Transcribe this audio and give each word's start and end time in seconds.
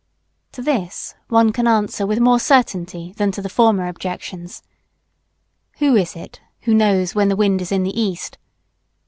To 0.53 0.63
this 0.63 1.13
one 1.27 1.51
can 1.51 1.67
answer 1.67 2.07
with 2.07 2.19
more 2.19 2.39
certainty 2.39 3.13
than 3.17 3.31
to 3.33 3.39
the 3.39 3.49
former 3.53 3.87
objections. 3.87 4.63
Who 5.77 5.95
is 5.95 6.15
it 6.15 6.41
who 6.61 6.73
knows 6.73 7.13
when 7.13 7.29
the 7.29 7.35
wind 7.35 7.61
is 7.61 7.71
in 7.71 7.83
the 7.83 8.01
east? 8.01 8.39